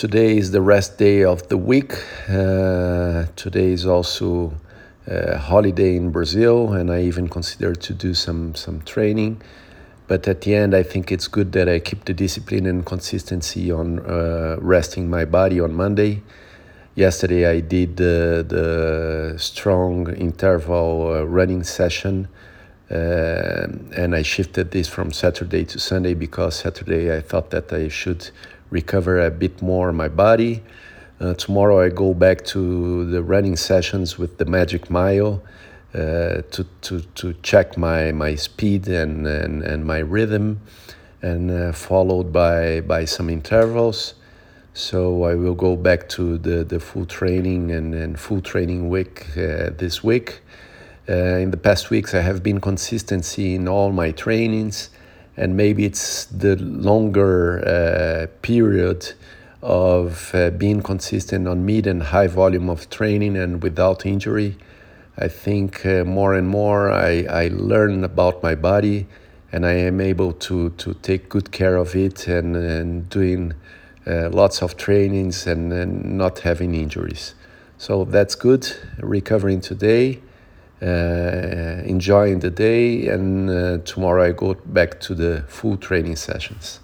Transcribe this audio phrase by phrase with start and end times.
[0.00, 1.92] today is the rest day of the week.
[2.26, 4.50] Uh, today is also
[5.06, 9.42] a holiday in Brazil, and I even considered to do some some training.
[10.08, 13.70] But at the end, I think it's good that I keep the discipline and consistency
[13.70, 16.22] on uh, resting my body on Monday.
[16.94, 22.26] Yesterday, I did the, the strong interval uh, running session,
[22.90, 23.66] uh,
[24.00, 28.30] and I shifted this from Saturday to Sunday because Saturday I thought that I should
[28.70, 30.62] recover a bit more my body.
[31.20, 35.42] Uh, tomorrow, I go back to the running sessions with the Magic Mile
[35.94, 40.60] uh, to, to, to check my, my speed and, and, and my rhythm,
[41.20, 44.14] and uh, followed by, by some intervals.
[44.72, 49.26] So I will go back to the, the full training and, and full training week
[49.36, 50.40] uh, this week.
[51.08, 54.90] Uh, in the past weeks, I have been consistency in all my trainings,
[55.36, 59.12] and maybe it's the longer uh, period
[59.62, 64.56] of uh, being consistent on mid and high volume of training and without injury
[65.22, 69.06] I think uh, more and more I, I learn about my body
[69.52, 73.52] and I am able to, to take good care of it and, and doing
[74.06, 77.34] uh, lots of trainings and, and not having injuries.
[77.76, 78.66] So that's good.
[78.98, 80.20] Recovering today,
[80.82, 86.80] enjoying the day, and uh, tomorrow I go back to the full training sessions.